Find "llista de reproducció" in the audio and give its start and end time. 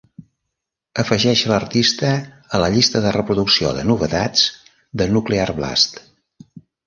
2.77-3.75